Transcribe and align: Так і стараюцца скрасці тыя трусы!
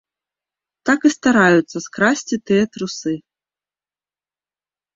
Так 0.89 0.99
і 1.09 1.11
стараюцца 1.15 1.77
скрасці 1.87 2.35
тыя 2.49 2.63
трусы! 2.73 3.15